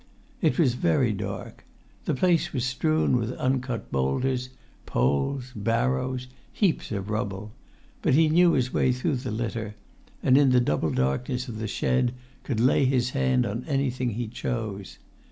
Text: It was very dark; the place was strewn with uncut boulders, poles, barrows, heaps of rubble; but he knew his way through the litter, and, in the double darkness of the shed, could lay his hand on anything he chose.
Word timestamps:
It 0.41 0.57
was 0.57 0.73
very 0.73 1.13
dark; 1.13 1.63
the 2.05 2.15
place 2.15 2.53
was 2.53 2.65
strewn 2.65 3.17
with 3.17 3.33
uncut 3.33 3.91
boulders, 3.91 4.49
poles, 4.87 5.53
barrows, 5.55 6.25
heaps 6.51 6.91
of 6.91 7.11
rubble; 7.11 7.51
but 8.01 8.15
he 8.15 8.27
knew 8.27 8.53
his 8.53 8.73
way 8.73 8.91
through 8.93 9.17
the 9.17 9.29
litter, 9.29 9.75
and, 10.23 10.39
in 10.39 10.49
the 10.49 10.59
double 10.59 10.89
darkness 10.89 11.47
of 11.47 11.59
the 11.59 11.67
shed, 11.67 12.15
could 12.43 12.59
lay 12.59 12.85
his 12.85 13.11
hand 13.11 13.45
on 13.45 13.63
anything 13.67 14.09
he 14.13 14.27
chose. 14.27 14.97